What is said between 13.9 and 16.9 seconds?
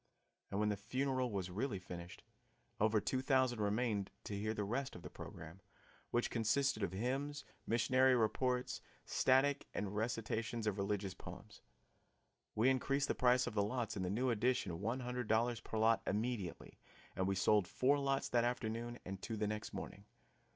in the new addition one hundred dollars per lot immediately,